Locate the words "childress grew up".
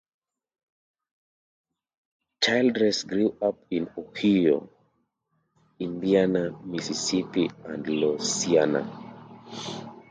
2.43-3.59